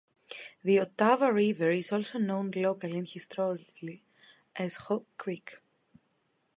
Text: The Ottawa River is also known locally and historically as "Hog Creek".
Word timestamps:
The 0.63 0.79
Ottawa 0.79 1.27
River 1.27 1.69
is 1.69 1.91
also 1.91 2.17
known 2.17 2.49
locally 2.55 2.97
and 2.97 3.07
historically 3.07 4.01
as 4.55 4.73
"Hog 4.77 5.05
Creek". 5.15 5.59